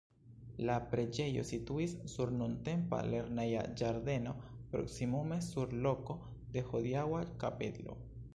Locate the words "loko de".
5.89-6.67